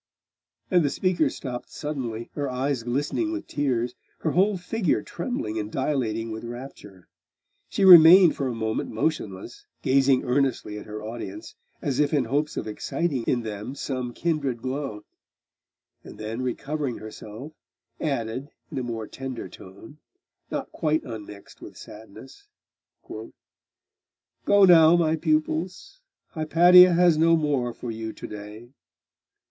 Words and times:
And 0.71 0.83
the 0.83 0.89
speaker 0.89 1.29
stopped 1.29 1.69
suddenly, 1.71 2.31
her 2.33 2.49
eyes 2.49 2.81
glistening 2.81 3.31
with 3.31 3.45
tears, 3.45 3.93
her 4.21 4.31
whole 4.31 4.57
figure 4.57 5.03
trembling 5.03 5.59
and 5.59 5.71
dilating 5.71 6.31
with 6.31 6.43
rapture. 6.43 7.07
She 7.69 7.85
remained 7.85 8.35
for 8.35 8.47
a 8.47 8.55
moment 8.55 8.89
motionless, 8.89 9.67
gazing 9.83 10.23
earnestly 10.23 10.79
at 10.79 10.87
her 10.87 11.03
audience, 11.03 11.53
as 11.83 11.99
if 11.99 12.15
in 12.15 12.25
hopes 12.25 12.57
of 12.57 12.65
exciting 12.65 13.21
in 13.25 13.43
them 13.43 13.75
some 13.75 14.11
kindred 14.11 14.59
glow; 14.63 15.05
and 16.03 16.17
then 16.17 16.41
recovering 16.41 16.97
herself, 16.97 17.53
added 17.99 18.49
in 18.71 18.79
a 18.79 18.83
more 18.83 19.05
tender 19.05 19.47
tone, 19.47 19.99
not 20.49 20.71
quite 20.71 21.03
unmixed 21.03 21.61
with 21.61 21.77
sadness 21.77 22.47
'Go 23.07 23.31
now, 24.65 24.95
my 24.95 25.15
pupils. 25.15 26.01
Hypatia 26.29 26.93
has 26.93 27.19
no 27.19 27.35
more 27.37 27.71
for 27.71 27.91
you 27.91 28.11
to 28.13 28.25
day. 28.25 28.69